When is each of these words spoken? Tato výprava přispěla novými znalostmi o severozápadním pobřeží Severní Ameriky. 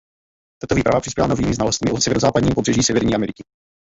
Tato 0.61 0.73
výprava 0.75 0.99
přispěla 0.99 1.27
novými 1.27 1.53
znalostmi 1.53 1.91
o 1.91 2.01
severozápadním 2.01 2.53
pobřeží 2.53 2.83
Severní 2.83 3.15
Ameriky. 3.15 3.43